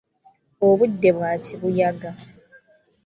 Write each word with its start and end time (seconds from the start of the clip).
Obudde 0.67 1.09
bwa 1.17 1.31
kibuyaga. 1.43 2.09